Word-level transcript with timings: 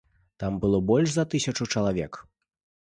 Там 0.43 0.57
больш 0.89 1.13
за 1.19 1.27
тысячу 1.35 1.71
чалавек. 1.77 2.23